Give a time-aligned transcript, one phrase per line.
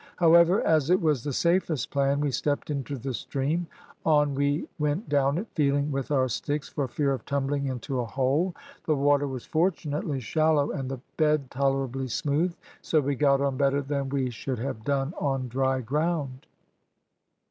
[0.15, 3.67] However, as it was the safest plan, we stepped into the stream;
[4.03, 8.05] on we went down it, feeling with our sticks, for fear of tumbling into a
[8.05, 8.55] hole.
[8.87, 13.83] The water was fortunately shallow, and the bed tolerably smooth, so we got on better
[13.83, 16.47] than we should have done on dry ground.